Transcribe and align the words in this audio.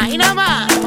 Ahí 0.00 0.16
nada 0.16 0.34
más. 0.34 0.77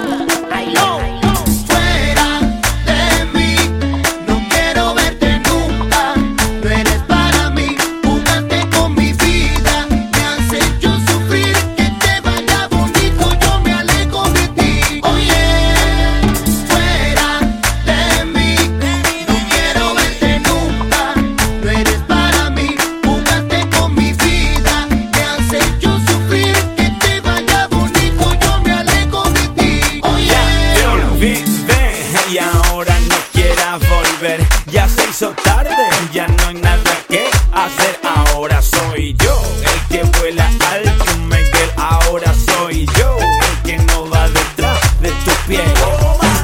hizo 35.22 35.34
tarde, 35.44 35.70
ya 36.12 36.28
no 36.28 36.48
hay 36.48 36.56
nada 36.56 36.98
que 37.08 37.30
hacer. 37.52 38.00
Ahora 38.04 38.60
soy 38.60 39.16
yo 39.24 39.40
el 39.62 39.88
que 39.88 40.18
vuela 40.18 40.50
alto, 40.72 41.06
Miguel. 41.26 41.72
Ahora 41.78 42.34
soy 42.34 42.88
yo 42.98 43.18
el 43.20 43.62
que 43.64 43.78
no 43.78 44.10
va 44.10 44.28
detrás 44.30 44.80
de 45.00 45.10
tus 45.10 45.34
pies. 45.48 45.62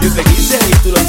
Yo 0.01 0.13
te 0.13 0.23
quise 0.25 0.59
y 0.69 0.73
tú 0.83 0.91
lo 0.91 0.99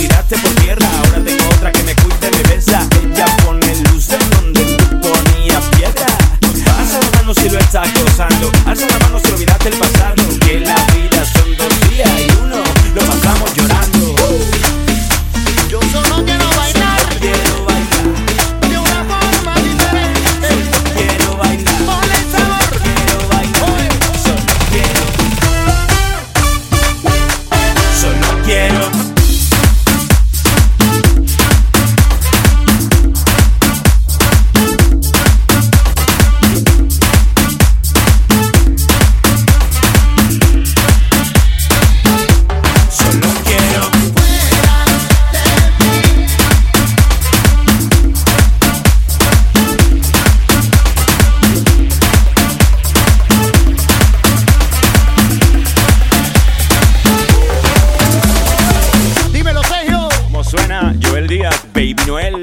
Baby 61.73 61.95
Noel. 62.05 62.43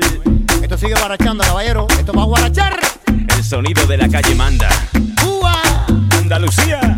Esto 0.61 0.77
sigue 0.77 0.93
guarachando, 0.93 1.43
caballero. 1.43 1.85
Esto 1.99 2.13
va 2.13 2.23
a 2.23 2.25
guarachar. 2.25 2.79
El 3.07 3.43
sonido 3.43 3.85
de 3.87 3.97
la 3.97 4.07
calle 4.07 4.33
manda. 4.35 4.69
¡Uah! 5.25 5.85
Andalucía. 6.17 6.94